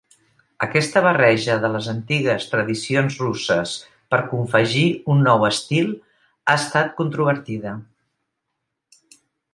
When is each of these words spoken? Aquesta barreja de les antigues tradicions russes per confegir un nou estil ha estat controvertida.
Aquesta 0.67 1.01
barreja 1.07 1.57
de 1.65 1.69
les 1.73 1.89
antigues 1.93 2.47
tradicions 2.53 3.19
russes 3.25 3.75
per 4.15 4.21
confegir 4.33 4.87
un 5.17 5.23
nou 5.31 5.47
estil 5.51 5.93
ha 5.99 6.57
estat 6.63 6.93
controvertida. 7.03 7.79